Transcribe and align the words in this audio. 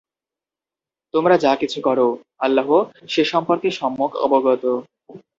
তোমরা 1.13 1.35
যা 1.37 1.53
কিছু 1.55 1.79
কর 1.81 1.99
আল্লাহ 2.39 2.67
সে 3.07 3.23
সম্পর্কে 3.25 3.69
সম্যক 3.79 4.11
অবগত। 4.25 4.63